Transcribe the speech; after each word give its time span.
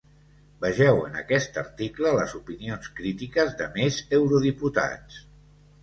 Vegeu 0.63 1.01
en 1.09 1.17
aquest 1.19 1.59
article 1.63 2.15
les 2.21 2.35
opinions 2.41 2.91
crítiques 3.01 3.55
de 3.61 3.71
més 3.79 4.03
eurodiputats. 4.21 5.25